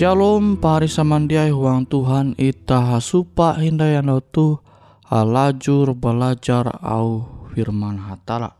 Shalom 0.00 0.56
pari 0.56 0.88
samandiai 0.88 1.52
huang 1.52 1.84
Tuhan 1.84 2.32
ita 2.40 2.96
hasupa 2.96 3.60
hindayano 3.60 4.24
tu 4.24 4.56
halajur 5.04 5.92
belajar 5.92 6.72
au 6.80 7.28
firman 7.52 8.00
hatala. 8.08 8.56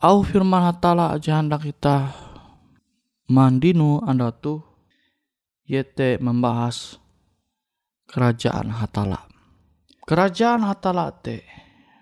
Au 0.00 0.24
firman 0.24 0.64
hatala 0.64 1.12
aja 1.12 1.36
hendak 1.36 1.68
kita 1.68 2.08
mandinu 3.28 4.00
anda 4.00 4.32
tu 4.32 4.64
yete 5.68 6.16
membahas 6.24 6.96
kerajaan 8.08 8.80
hatala. 8.80 9.28
Kerajaan 10.08 10.64
hatala 10.64 11.12
te 11.20 11.44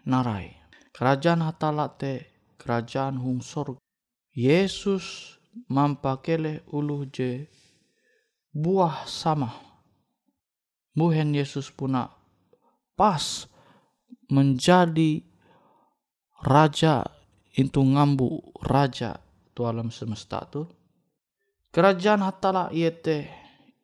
narai. 0.07 0.55
Kerajaan 0.95 1.43
hatala 1.43 1.91
te 1.91 2.23
kerajaan 2.55 3.19
hung 3.19 3.43
sorga. 3.43 3.83
Yesus 4.31 5.35
mampakele 5.67 6.63
ulu 6.71 7.11
je 7.11 7.51
buah 8.57 9.05
sama. 9.05 9.53
Buhen 10.97 11.37
Yesus 11.37 11.69
puna 11.69 12.09
pas 12.97 13.45
menjadi 14.33 15.21
raja 16.41 17.05
itu 17.53 17.85
ngambu 17.85 18.57
raja 18.65 19.21
tu 19.53 19.69
alam 19.69 19.93
semesta 19.93 20.41
tu. 20.49 20.65
Kerajaan 21.69 22.25
hatala 22.25 22.73
iete 22.73 23.29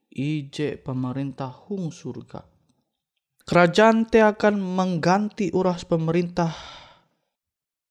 ije 0.09 0.81
pemerintah 0.81 1.53
hung 1.69 1.93
surga. 1.93 2.41
Kerajaan 3.45 4.09
te 4.09 4.25
akan 4.25 4.57
mengganti 4.57 5.53
uras 5.53 5.85
pemerintah 5.85 6.57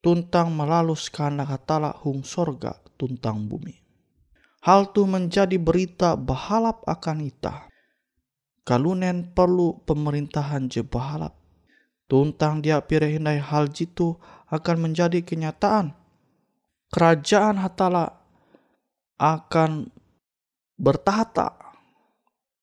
tuntang 0.02 0.50
melalus 0.50 1.14
karena 1.14 1.46
hatala 1.46 1.94
hung 2.02 2.26
sorga 2.26 2.74
tuntang 2.98 3.46
bumi. 3.46 3.81
Hal 4.62 4.94
tu 4.94 5.10
menjadi 5.10 5.58
berita 5.58 6.14
bahalap 6.14 6.86
akan 6.86 7.26
ita. 7.26 7.66
Kalunen 8.62 9.34
perlu 9.34 9.82
pemerintahan 9.90 10.70
je 10.70 10.86
bahalap. 10.86 11.34
Tuntang 12.06 12.62
dia 12.62 12.78
pirehindai 12.78 13.42
hal 13.42 13.74
jitu 13.74 14.22
akan 14.54 14.78
menjadi 14.86 15.26
kenyataan. 15.26 15.98
Kerajaan 16.94 17.58
hatala 17.58 18.22
akan 19.18 19.90
bertahta 20.78 21.58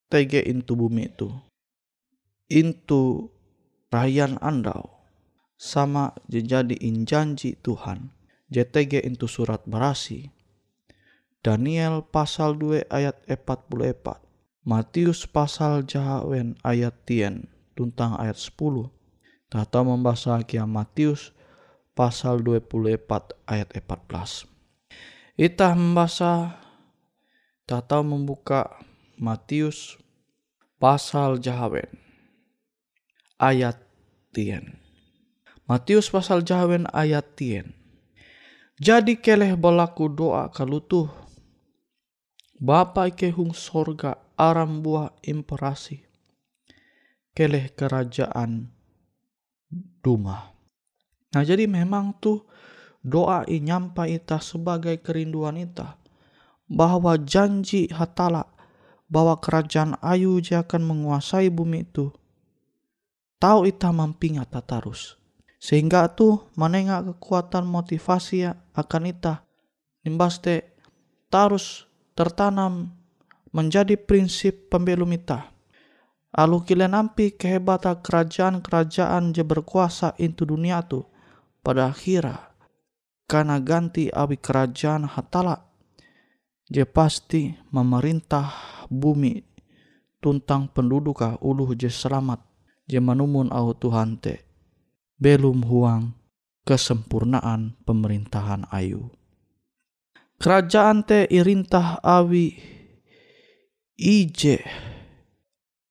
tege 0.06 0.38
intu 0.46 0.78
bumi 0.78 1.10
itu. 1.10 1.34
Intu 2.46 3.34
rayan 3.90 4.38
andau 4.38 5.02
sama 5.58 6.14
jadi 6.30 6.78
injanji 6.78 7.58
Tuhan. 7.58 8.14
JTG 8.54 9.02
intu 9.02 9.26
surat 9.26 9.66
berasi. 9.66 10.37
Daniel 11.38 12.02
pasal 12.02 12.58
2 12.58 12.90
ayat 12.90 13.14
44. 13.30 14.18
Matius 14.66 15.24
pasal 15.24 15.86
jahawen 15.86 16.58
ayat 16.66 16.92
tien 17.06 17.46
tuntang 17.78 18.18
ayat 18.18 18.36
10. 18.36 18.90
Tata 19.48 19.80
membaca 19.80 20.42
kia 20.44 20.66
Matius 20.66 21.32
pasal 21.94 22.42
24 22.42 23.38
ayat 23.46 23.70
14. 23.70 24.44
Itah 25.38 25.72
membaca 25.78 26.58
tata 27.64 27.98
membuka 28.02 28.74
Matius 29.14 29.94
pasal 30.82 31.38
jahawen 31.38 31.88
ayat 33.38 33.78
tien. 34.34 34.82
Matius 35.70 36.10
pasal 36.10 36.42
jahawen 36.42 36.90
ayat 36.90 37.24
tien. 37.38 37.78
Jadi 38.78 39.18
keleh 39.18 39.54
balaku 39.58 40.10
doa 40.10 40.50
kalutuh. 40.50 41.27
Bapa 42.58 43.06
ike 43.06 43.30
hung 43.30 43.54
sorga 43.54 44.18
aram 44.34 44.82
buah 44.82 45.14
imperasi. 45.22 46.02
Keleh 47.30 47.70
kerajaan 47.70 48.66
duma. 50.02 50.58
Nah 51.30 51.42
jadi 51.46 51.70
memang 51.70 52.18
tuh 52.18 52.42
doa 52.98 53.46
ini 53.46 53.70
nyampa 53.70 54.10
ita 54.10 54.42
sebagai 54.42 54.98
kerinduan 54.98 55.54
ita 55.54 56.02
bahwa 56.66 57.14
janji 57.14 57.86
hatala 57.94 58.50
bahwa 59.08 59.40
kerajaan 59.40 59.96
ayu 60.04 60.42
dia 60.42 60.66
akan 60.66 60.82
menguasai 60.82 61.48
bumi 61.48 61.86
itu. 61.86 62.10
Tahu 63.38 63.70
ita 63.70 63.94
mampinga 63.94 64.44
tatarus. 64.50 65.14
Sehingga 65.58 66.10
tuh 66.10 66.50
menengah 66.54 67.02
kekuatan 67.02 67.66
motivasi 67.66 68.50
akan 68.74 69.02
ita. 69.10 69.46
Nimbas 70.02 70.38
te 70.42 70.74
tarus 71.30 71.87
tertanam 72.18 72.90
menjadi 73.54 73.94
prinsip 73.94 74.66
pembelum 74.66 75.14
ita 75.14 75.54
Alu 76.34 76.60
kalian 76.66 76.92
nampi 76.92 77.32
kehebatan 77.32 78.04
kerajaan-kerajaan 78.04 79.32
je 79.32 79.46
berkuasa 79.46 80.12
itu 80.20 80.44
dunia 80.44 80.82
tu 80.84 81.06
pada 81.64 81.88
akhirnya 81.88 82.52
karena 83.30 83.62
ganti 83.62 84.12
awi 84.12 84.36
kerajaan 84.36 85.08
hatala 85.08 85.70
je 86.68 86.84
pasti 86.84 87.56
memerintah 87.72 88.50
bumi 88.92 89.40
tuntang 90.20 90.68
penduduk 90.68 91.24
uluh 91.40 91.72
je 91.72 91.88
selamat 91.88 92.44
je 92.84 93.00
manumun 93.00 93.48
au 93.48 93.72
Tuhan 93.72 94.20
te 94.20 94.44
belum 95.16 95.64
huang 95.64 96.14
kesempurnaan 96.68 97.74
pemerintahan 97.88 98.68
ayu. 98.68 99.17
Kerajaan 100.38 101.02
te 101.02 101.26
irintah 101.34 101.98
awi 101.98 102.54
ije 103.98 104.62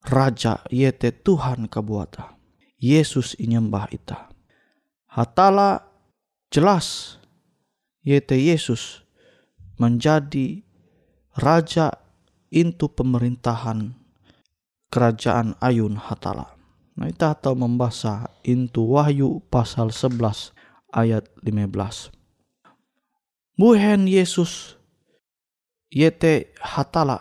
Raja 0.07 0.63
yete 0.71 1.11
Tuhan 1.11 1.67
kabuata. 1.67 2.39
Yesus 2.79 3.35
inyembah 3.35 3.91
ita. 3.91 4.31
Hatala 5.11 5.83
jelas 6.47 7.19
yete 8.07 8.39
Yesus 8.39 9.03
menjadi 9.75 10.63
raja 11.35 11.91
intu 12.47 12.87
pemerintahan 12.87 13.99
kerajaan 14.87 15.59
ayun 15.59 15.99
hatala. 15.99 16.55
Nah 16.95 17.11
kita 17.11 17.35
tahu 17.35 17.67
membaca 17.67 18.31
intu 18.47 18.95
Wahyu 18.95 19.43
pasal 19.51 19.91
11 19.91 20.55
ayat 20.95 21.27
15. 21.43 22.16
Buhen 23.57 24.05
Yesus 24.05 24.77
yete 25.89 26.53
hatala 26.61 27.17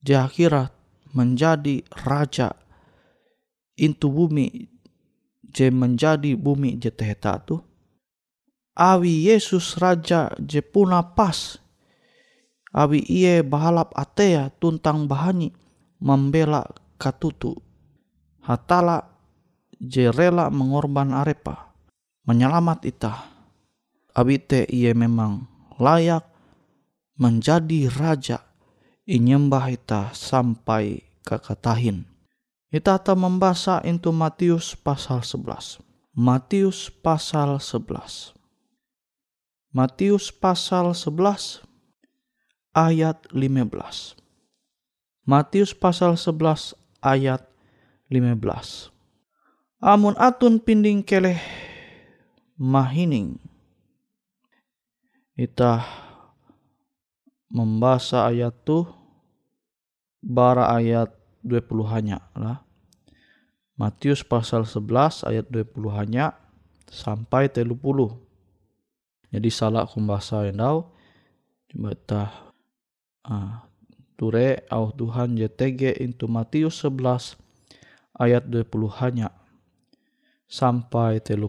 jahirat 0.00 0.72
menjadi 1.12 1.84
raja 2.08 2.56
intu 3.76 4.08
bumi 4.08 4.48
je 5.52 5.68
menjadi 5.68 6.32
bumi 6.32 6.80
je 6.80 6.88
teheta 6.88 7.44
tu. 7.44 7.60
Awi 8.72 9.28
Yesus 9.28 9.76
raja 9.76 10.32
je 10.40 10.64
puna 10.64 11.04
pas 11.12 11.60
awi 12.72 13.04
iye 13.04 13.44
bahalap 13.44 13.92
atea 13.92 14.48
tuntang 14.64 15.04
bahani 15.04 15.52
membela 16.00 16.64
katutu. 16.96 17.52
Hatala 18.48 19.04
je 19.76 20.08
rela 20.08 20.48
mengorban 20.48 21.12
arepa 21.12 21.68
menyelamat 22.24 22.80
ita 22.88 23.39
awi 24.16 24.38
te 24.38 24.66
iye 24.68 24.94
memang 24.94 25.46
layak 25.80 26.26
menjadi 27.20 27.90
raja 27.92 28.44
inyembah 29.04 29.74
ita 29.74 30.02
sampai 30.14 31.04
kakatahin. 31.26 32.06
Ita 32.70 33.02
ta 33.02 33.18
membaca 33.18 33.82
into 33.82 34.14
Matius 34.14 34.78
pasal 34.78 35.26
11. 35.26 35.82
Matius 36.14 36.86
pasal 36.86 37.58
11. 37.58 38.38
Matius 39.74 40.30
pasal 40.30 40.94
11 40.94 41.66
ayat 42.70 43.18
15. 43.34 44.14
Matius 45.26 45.74
pasal 45.74 46.14
11 46.14 46.78
ayat 47.02 47.42
15. 48.06 48.94
Amun 49.82 50.14
atun 50.14 50.62
pinding 50.62 51.02
keleh 51.02 51.42
mahining. 52.54 53.49
Ita 55.40 55.80
membaca 57.48 58.28
ayat 58.28 58.52
tuh 58.60 58.84
bara 60.20 60.68
ayat 60.68 61.16
20 61.40 61.64
hanya 61.88 62.20
lah. 62.36 62.60
Matius 63.80 64.20
pasal 64.20 64.68
11 64.68 65.24
ayat 65.24 65.48
20 65.48 65.96
hanya 65.96 66.36
sampai 66.92 67.48
30. 67.48 67.72
Jadi 69.32 69.48
salah 69.48 69.88
kumbasa 69.88 70.44
tahu. 70.52 70.78
Coba 71.72 71.90
tah 72.04 72.52
ah, 73.24 73.64
ture 74.20 74.60
au 74.68 74.92
Tuhan 74.92 75.40
JTG 75.40 76.04
into 76.04 76.28
Matius 76.28 76.84
11 76.84 77.40
ayat 78.20 78.44
20 78.44 78.68
hanya 79.00 79.32
sampai 80.44 81.16
30. 81.24 81.48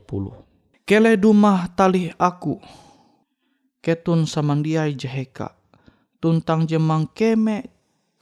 Kele 0.87 1.19
dumah 1.19 1.67
tali 1.75 2.07
aku 2.15 2.55
ketun 3.81 4.29
samandiai 4.29 4.93
jeheka 4.93 5.61
tuntang 6.21 6.69
jemang 6.69 7.09
keme 7.11 7.67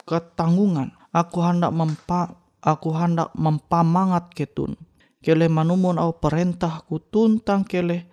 ketanggungan. 0.08 0.96
Aku 1.12 1.44
hendak 1.44 1.70
mempa 1.70 2.34
aku 2.64 2.90
hendak 2.96 3.30
mempamangat 3.36 4.32
ketun. 4.32 4.74
Kele 5.20 5.52
manumun 5.52 6.00
au 6.00 6.16
perintahku 6.16 7.12
tuntang 7.12 7.62
kele 7.62 8.08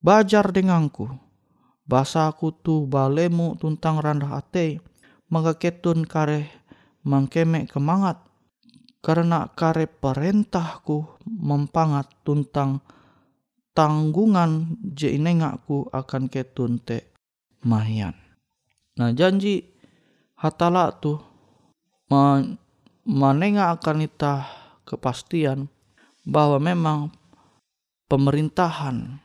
bajar 0.00 0.48
denganku. 0.48 1.12
Basa 1.84 2.32
aku 2.32 2.56
tu 2.56 2.88
balemu 2.88 3.54
tuntang 3.60 4.00
randah 4.00 4.40
ate. 4.40 4.80
Maka 5.28 5.60
ketun 5.60 6.08
kare 6.08 6.48
mangkeme 7.04 7.68
kemangat. 7.68 8.22
Karena 9.02 9.50
kare 9.50 9.90
perintahku 9.90 11.26
mempangat 11.26 12.06
tuntang 12.22 12.80
tanggungan 13.72 14.76
je 14.92 15.12
inengaku 15.12 15.88
akan 15.92 16.28
ketun 16.28 16.80
te 16.80 17.12
mahian. 17.64 18.16
Nah 19.00 19.12
janji 19.16 19.64
hatala 20.36 20.92
tuh 20.96 21.20
manenga 23.08 23.72
akan 23.72 24.04
ita 24.04 24.44
kepastian 24.84 25.72
bahwa 26.28 26.60
memang 26.60 27.10
pemerintahan 28.06 29.18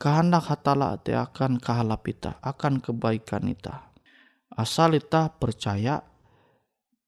kehendak 0.00 0.48
hatala 0.48 0.96
te 1.00 1.12
akan 1.12 1.60
kahalap 1.60 2.04
ita, 2.08 2.40
akan 2.40 2.80
kebaikan 2.80 3.48
ita. 3.48 3.92
Asal 4.56 4.96
ita 4.96 5.28
percaya 5.36 6.00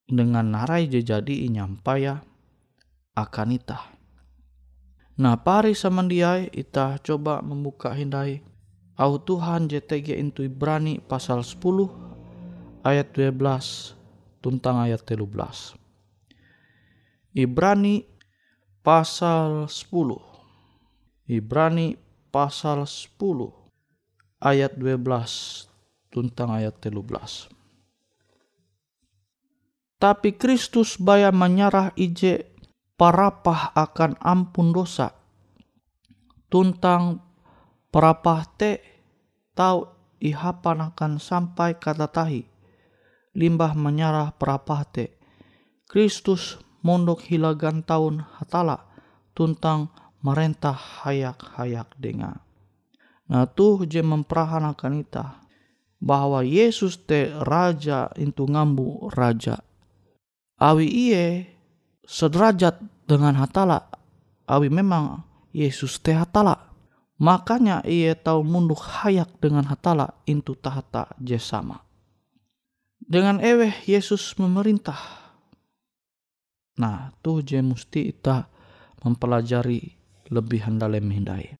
dengan 0.04 0.52
narai 0.52 0.88
jadi 0.88 1.48
inyampaya 1.48 2.20
akan 3.16 3.48
ita. 3.56 3.97
Nah 5.18 5.34
pari 5.34 5.74
samandiai 5.74 6.46
ita 6.54 6.94
coba 7.02 7.42
membuka 7.42 7.90
hindai 7.90 8.38
au 8.94 9.18
Tuhan 9.18 9.66
JTG 9.66 10.14
intu 10.14 10.46
Ibrani 10.46 11.02
pasal 11.02 11.42
10 11.42 12.86
ayat 12.86 13.10
12 13.10 13.98
tentang 14.38 14.78
ayat 14.78 15.02
13. 15.02 15.74
Ibrani 17.34 18.06
pasal 18.86 19.66
10. 19.66 20.22
Ibrani 21.26 21.98
pasal 22.30 22.86
10 22.86 23.18
ayat 24.38 24.72
12 24.78 25.66
tentang 26.14 26.48
ayat 26.54 26.78
13. 26.78 27.50
Tapi 29.98 30.30
Kristus 30.38 30.94
baya 30.94 31.34
menyarah 31.34 31.90
ije 31.98 32.47
parapah 32.98 33.72
akan 33.78 34.18
ampun 34.18 34.74
dosa. 34.74 35.14
Tuntang 36.50 37.22
parapah 37.94 38.42
te 38.58 38.82
tau 39.54 39.94
ihapan 40.18 40.92
akan 40.92 41.22
sampai 41.22 41.78
kata 41.78 42.10
tahi. 42.10 42.42
Limbah 43.38 43.78
menyarah 43.78 44.34
parapah 44.34 44.82
te. 44.82 45.14
Kristus 45.86 46.58
mondok 46.82 47.24
hilagan 47.24 47.86
tahun 47.86 48.26
hatala 48.36 48.84
tuntang 49.32 49.94
merentah 50.20 50.74
hayak-hayak 50.74 51.88
dengar. 51.96 52.42
Nah 53.30 53.46
tuh 53.46 53.86
je 53.86 54.02
memperahanakan 54.02 55.06
ita 55.06 55.40
bahwa 56.02 56.42
Yesus 56.42 56.98
te 57.06 57.30
raja 57.46 58.10
itu 58.18 58.46
ngambu 58.46 59.14
raja 59.14 59.62
awi 60.58 60.86
iye 60.86 61.26
sederajat 62.08 62.80
dengan 63.04 63.36
hatala 63.36 63.92
awi 64.48 64.72
memang 64.72 65.20
Yesus 65.52 66.00
teh 66.00 66.16
hatala 66.16 66.72
makanya 67.20 67.84
iye 67.84 68.16
tahu 68.16 68.40
munduk 68.40 68.80
hayak 68.80 69.28
dengan 69.36 69.68
hatala 69.68 70.16
intu 70.24 70.56
tahta 70.56 71.12
jesama 71.20 71.84
dengan 73.08 73.40
eweh 73.40 73.72
Yesus 73.88 74.36
memerintah. 74.36 75.00
Nah 76.78 77.10
tuh 77.24 77.40
je 77.40 77.58
musti 77.64 78.12
ita 78.12 78.46
mempelajari 79.02 79.80
lebih 80.28 80.68
hendale 80.68 81.00
mihindai. 81.00 81.58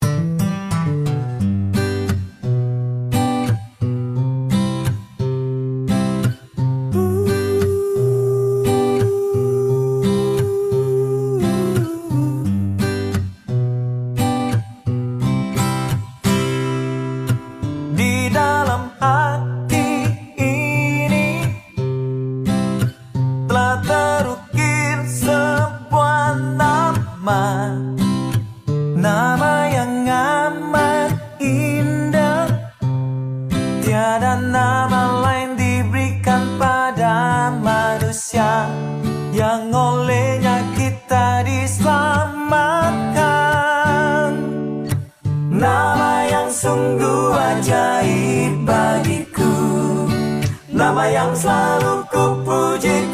Nama 50.89 51.05
yang 51.13 51.37
selalu 51.37 52.01
ku 52.09 52.33
puji 52.49 53.08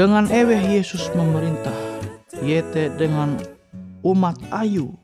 Dengan 0.00 0.32
eweh 0.32 0.80
Yesus 0.80 1.12
memerintah, 1.12 1.76
yete 2.40 2.88
dengan 2.96 3.36
umat 4.00 4.40
ayu, 4.48 4.96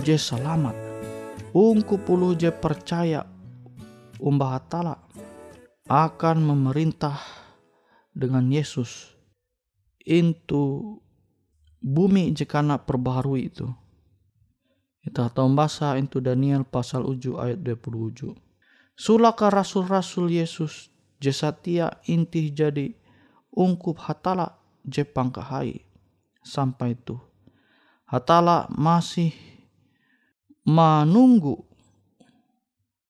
je 0.00 0.16
selamat. 0.16 0.72
Ungku 1.52 2.00
puluh 2.00 2.32
je 2.32 2.48
percaya 2.48 3.28
umbah 4.16 4.56
hatala 4.56 5.04
akan 5.84 6.48
memerintah 6.48 7.20
dengan 8.16 8.48
Yesus 8.48 9.20
into 10.08 10.96
bumi 11.84 12.32
jekana 12.32 12.80
perbaharui 12.80 13.52
itu. 13.52 13.68
Kita 15.04 15.28
tahu 15.28 15.52
bahasa 15.52 15.92
itu 16.00 16.24
Daniel 16.24 16.64
pasal 16.64 17.04
uju 17.04 17.36
ayat 17.36 17.60
27. 17.60 18.32
Sulaka 18.96 19.52
rasul-rasul 19.52 20.32
Yesus 20.32 20.88
jesatia 21.20 22.00
inti 22.08 22.48
jadi 22.48 23.03
ungkup 23.54 24.02
hatala 24.02 24.58
jepang 24.82 25.30
kahai 25.30 25.80
sampai 26.42 26.98
itu. 26.98 27.16
Hatala 28.04 28.68
masih 28.68 29.32
menunggu 30.66 31.64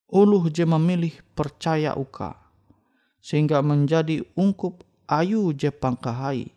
uluh 0.06 0.46
je 0.52 0.62
memilih 0.62 1.16
percaya 1.34 1.98
uka 1.98 2.38
sehingga 3.18 3.64
menjadi 3.64 4.22
ungkup 4.38 4.86
ayu 5.10 5.50
je 5.56 5.72
pangkahai. 5.72 6.52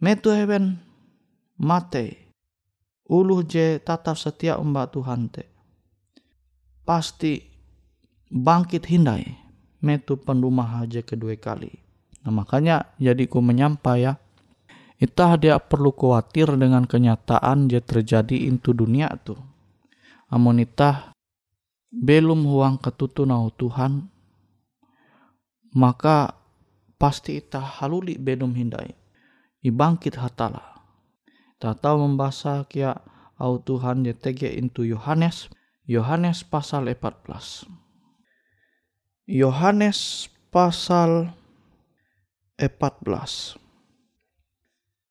Metu 0.00 0.32
heaven 0.32 0.80
mate 1.60 2.32
uluh 3.04 3.44
je 3.44 3.76
tatap 3.82 4.16
setia 4.16 4.56
umba 4.56 4.88
Tuhan 4.88 5.28
te. 5.28 5.44
Pasti 6.84 7.40
bangkit 8.32 8.88
hindai 8.88 9.24
metu 9.84 10.16
pendumah 10.16 10.84
aja 10.84 11.04
kedua 11.04 11.36
kali. 11.36 11.83
Nah 12.24 12.32
makanya 12.32 12.90
jadi 12.96 13.28
ku 13.28 13.44
menyampai 13.44 14.08
ya. 14.08 14.16
Itah 14.96 15.36
dia 15.36 15.60
perlu 15.60 15.92
khawatir 15.92 16.48
dengan 16.56 16.88
kenyataan 16.88 17.68
je 17.68 17.78
terjadi 17.84 18.48
into 18.48 18.72
dunia 18.72 19.12
tuh. 19.20 19.36
Amun 20.32 20.64
itah 20.64 21.14
belum 21.94 22.42
huang 22.50 22.82
ketutu 22.82 23.22
nau 23.22 23.54
Tuhan 23.54 24.10
maka 25.78 26.34
pasti 26.98 27.38
itah 27.38 27.62
haluli 27.62 28.18
belum 28.18 28.50
hindai 28.50 28.90
ibangkit 29.62 30.18
hatala 30.18 30.82
tak 31.62 31.78
tahu 31.78 32.02
membaca 32.02 32.66
kia 32.66 32.98
au 33.38 33.62
Tuhan 33.62 34.02
JTG 34.02 34.58
into 34.58 34.82
Yohanes 34.82 35.46
Yohanes 35.86 36.42
pasal 36.42 36.90
14 36.90 37.70
Yohanes 39.30 40.26
pasal 40.50 41.30
14 42.54 43.58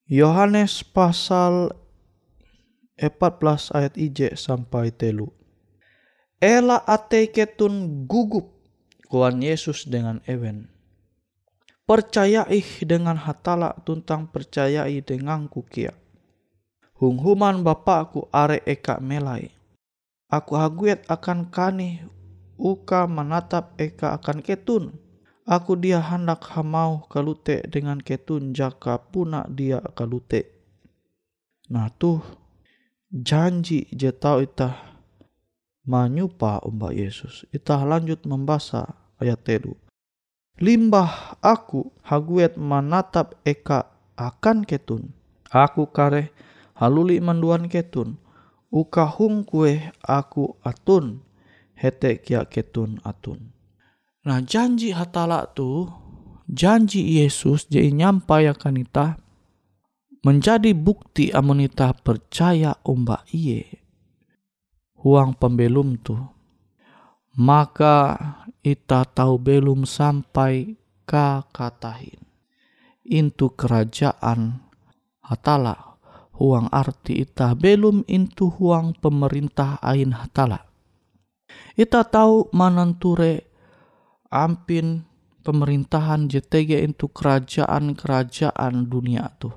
Yohanes 0.08 0.80
pasal 0.80 1.76
14 2.96 3.76
ayat 3.76 3.94
IJ 4.00 4.40
sampai 4.40 4.96
telu 4.96 5.28
Ela 6.40 6.80
ate 6.88 7.28
ketun 7.28 8.08
gugup 8.08 8.48
kuan 9.12 9.44
Yesus 9.44 9.84
dengan 9.84 10.24
ewen. 10.24 10.72
Percayai 11.84 12.64
dengan 12.88 13.20
hatala 13.20 13.76
tuntang 13.84 14.32
percayai 14.32 15.04
dengan 15.04 15.52
kukia. 15.52 15.92
Hunghuman 16.96 17.60
bapakku 17.60 18.32
are 18.32 18.64
eka 18.64 19.04
melai. 19.04 19.52
Aku 20.32 20.56
haguet 20.56 21.04
akan 21.12 21.52
kani 21.52 22.08
uka 22.56 23.04
menatap 23.04 23.76
eka 23.76 24.16
akan 24.16 24.40
ketun. 24.40 25.03
Aku 25.44 25.76
dia 25.76 26.00
hendak 26.00 26.56
hamau 26.56 27.04
kalute 27.12 27.68
dengan 27.68 28.00
ketun 28.00 28.56
jaka 28.56 28.96
puna 28.96 29.44
dia 29.52 29.84
kalute. 29.92 30.48
Nah 31.68 31.92
tuh 32.00 32.24
janji 33.12 33.92
je 33.92 34.08
tau 34.16 34.40
itah 34.40 34.94
manyupa 35.84 36.64
umbak 36.64 36.96
Yesus. 36.96 37.44
Itah 37.52 37.84
lanjut 37.84 38.24
membaca 38.24 38.96
ayat 39.20 39.44
telu. 39.44 39.76
Limbah 40.64 41.36
aku 41.44 41.92
haguet 42.08 42.56
menatap 42.56 43.36
eka 43.44 43.92
akan 44.16 44.64
ketun. 44.64 45.12
Aku 45.52 45.92
kare 45.92 46.32
haluli 46.80 47.20
manduan 47.20 47.68
ketun. 47.68 48.16
Uka 48.72 49.06
hung 49.06 49.44
kue 49.44 49.92
aku 50.00 50.56
atun. 50.64 51.20
Hete 51.76 52.22
kia 52.24 52.48
ketun 52.48 53.04
atun. 53.04 53.52
Nah 54.24 54.40
janji 54.40 54.96
hatala 54.96 55.52
tu, 55.52 55.92
janji 56.48 57.20
Yesus 57.20 57.68
jadi 57.68 57.92
nyampai 57.92 58.48
akan 58.56 58.80
ita 58.80 59.08
menjadi 60.24 60.72
bukti 60.72 61.36
amunita 61.36 61.92
percaya 61.92 62.80
umbak 62.88 63.28
iye 63.36 63.84
huang 65.04 65.36
pembelum 65.36 66.00
tu. 66.00 66.16
Maka 67.36 68.16
ita 68.64 69.04
tahu 69.04 69.36
belum 69.42 69.84
sampai 69.84 70.80
ka 71.04 71.44
katahin. 71.52 72.24
Intu 73.04 73.52
kerajaan 73.52 74.64
hatala 75.20 76.00
huang 76.40 76.72
arti 76.72 77.28
ita 77.28 77.52
belum 77.60 78.08
intu 78.08 78.48
huang 78.48 78.96
pemerintah 78.96 79.84
ain 79.84 80.16
hatala. 80.16 80.64
Ita 81.76 82.08
tahu 82.08 82.54
mananture 82.56 83.53
ampin 84.34 85.06
pemerintahan 85.46 86.26
JTG 86.26 86.82
itu 86.82 87.06
kerajaan-kerajaan 87.13 88.89
dunia 88.89 89.30
tu. 89.38 89.54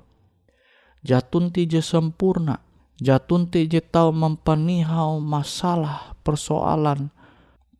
Jatun 1.01 1.49
tije 1.55 1.81
sempurna 1.81 2.67
Jatun 2.97 3.53
je 3.53 3.81
tahu 3.85 4.09
mempenihau 4.09 5.21
masalah 5.21 6.17
persoalan 6.25 7.13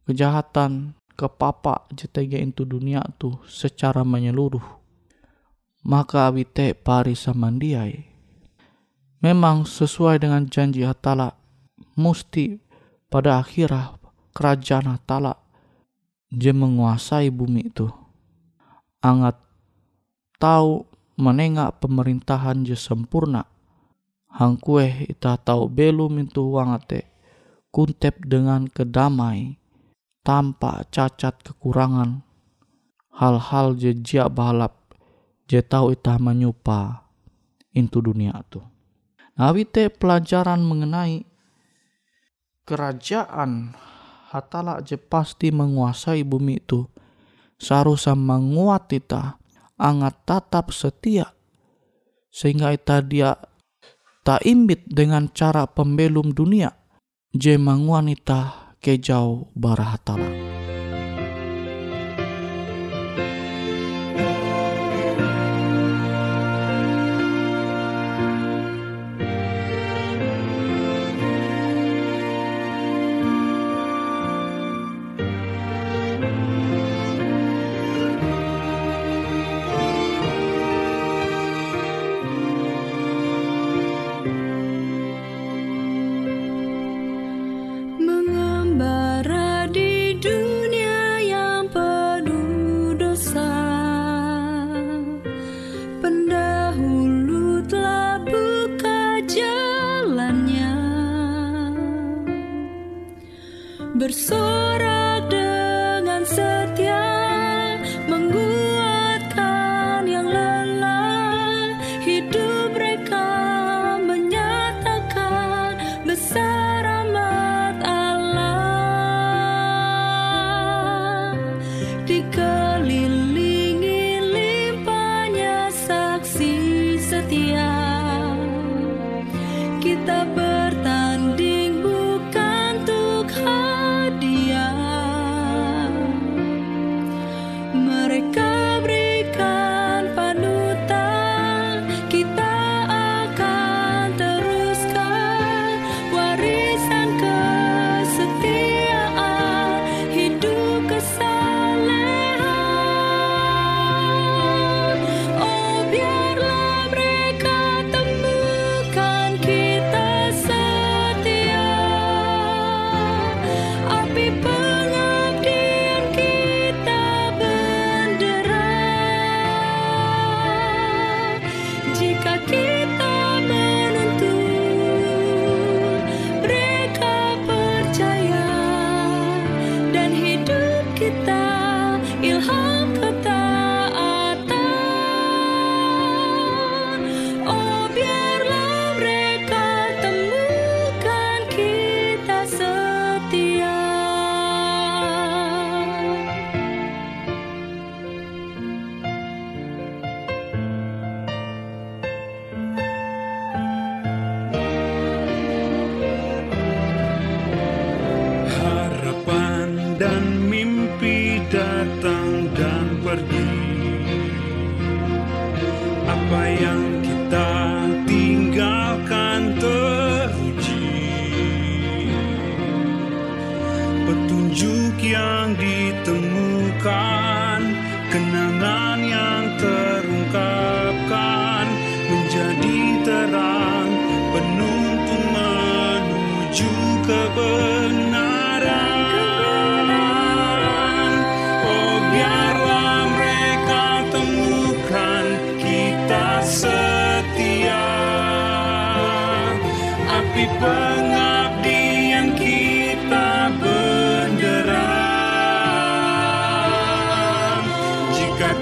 kejahatan 0.05 0.93
ke 1.17 1.25
papa 1.25 1.89
JTG 1.89 2.45
itu 2.53 2.69
dunia 2.69 3.01
tu 3.17 3.33
secara 3.49 4.05
menyeluruh. 4.05 4.77
Maka 5.89 6.29
awite 6.29 6.77
pari 6.77 7.17
samandiai. 7.17 8.13
Memang 9.25 9.65
sesuai 9.65 10.21
dengan 10.21 10.45
janji 10.53 10.85
Hatala 10.85 11.33
musti 11.97 12.61
pada 13.09 13.41
akhirah 13.41 13.97
kerajaan 14.37 14.93
Hatala 14.93 15.46
je 16.37 16.53
menguasai 16.53 17.33
bumi 17.33 17.73
itu. 17.73 17.89
Angat 19.01 19.41
tahu 20.37 20.85
menengak 21.17 21.81
pemerintahan 21.81 22.69
je 22.69 22.77
sempurna 22.77 23.49
hang 24.37 24.61
kue 24.61 25.09
ita 25.09 25.41
tahu 25.41 25.73
belum 25.73 26.21
itu 26.21 26.61
ate 26.61 27.09
kuntep 27.73 28.21
dengan 28.29 28.69
kedamai 28.69 29.57
tanpa 30.21 30.85
cacat 30.93 31.41
kekurangan 31.41 32.21
hal-hal 33.17 33.73
jejak 33.81 34.29
balap 34.29 34.93
je 35.49 35.65
tahu 35.65 35.97
ita 35.97 36.21
menyupa 36.21 37.09
into 37.73 38.05
dunia 38.05 38.45
tu. 38.53 38.61
Nah, 39.37 39.53
pelajaran 40.01 40.65
mengenai 40.65 41.25
kerajaan 42.65 43.77
hatala 44.37 44.85
je 44.85 45.01
pasti 45.01 45.49
menguasai 45.49 46.21
bumi 46.23 46.61
itu. 46.61 46.85
Seharusnya 47.57 48.13
menguat 48.13 48.93
ita 48.93 49.41
angat 49.81 50.25
tatap 50.29 50.73
setia. 50.73 51.33
Sehingga 52.29 52.77
ita 52.77 53.01
dia 53.01 53.41
tak 54.21 54.45
imbit 54.45 54.85
dengan 54.85 55.33
cara 55.33 55.65
pembelum 55.65 56.37
dunia, 56.37 56.75
jemang 57.33 57.89
wanita 57.89 58.75
kejau 58.85 59.49
barahatala. 59.57 60.29
dengan 60.29 60.56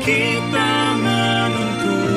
kita 0.04 1.00
menuntun. 1.00 2.12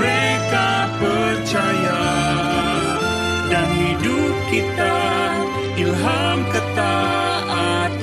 Mereka 0.00 0.96
percaya 0.96 2.04
dan 3.52 3.68
hidup 3.68 4.32
kita 4.48 4.96
ilham 5.76 6.40
ketaatan. 6.48 8.00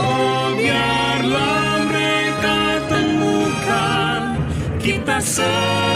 Oh 0.00 0.56
biarlah 0.56 1.84
mereka 1.92 2.80
temukan 2.88 4.40
kita 4.80 5.20
setia 5.20 5.87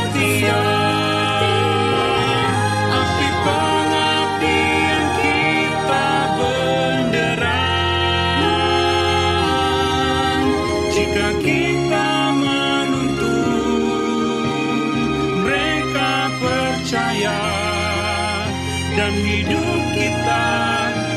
hidup 19.21 19.81
kita. 19.95 20.45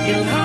Ilham 0.06 0.45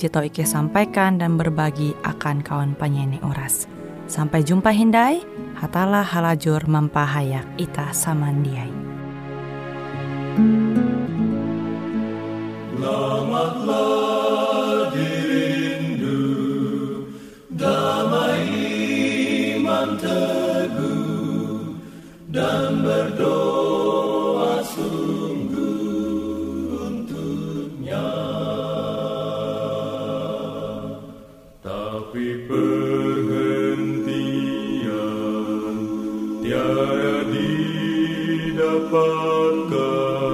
jito 0.00 0.24
Ike 0.24 0.48
sampaikan 0.48 1.20
dan 1.20 1.36
berbagi 1.36 1.92
akan 2.08 2.40
kawan 2.40 2.72
penyanyi 2.72 3.20
Uras. 3.20 3.68
Sampai 4.08 4.40
jumpa 4.40 4.72
Hindai, 4.72 5.20
hatalah 5.60 6.02
halajur 6.02 6.64
mempahayak 6.64 7.44
ita 7.60 7.92
samandiai. 7.92 8.72
Tapi 22.40 22.79
above 38.86 39.70
God. 39.70 40.29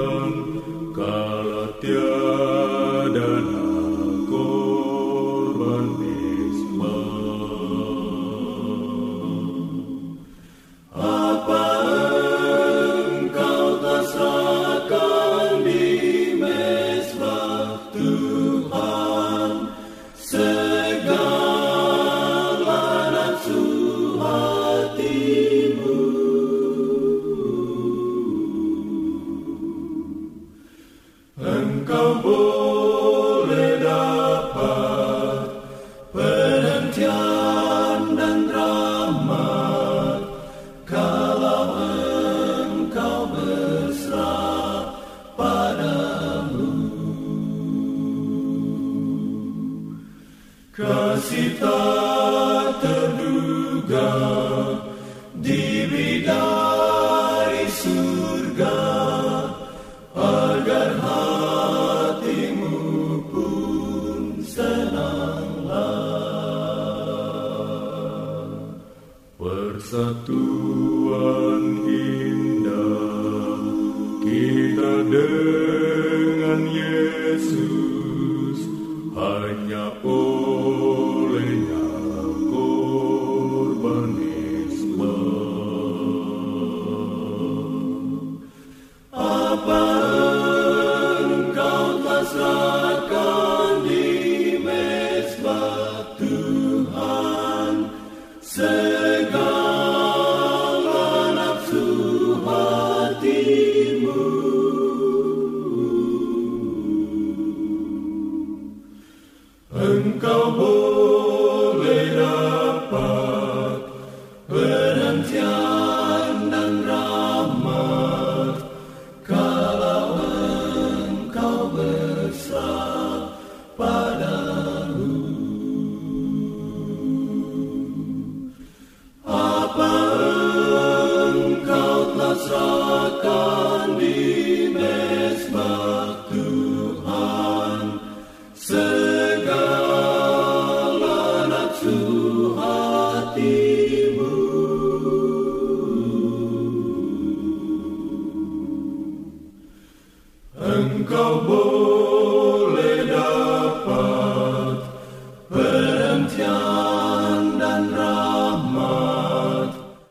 nunca 110.06 110.95